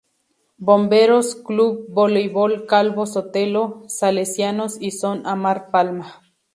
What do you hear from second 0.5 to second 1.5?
Bomberos,